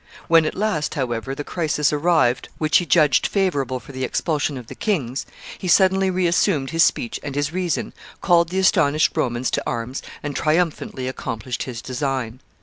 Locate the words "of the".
4.57-4.73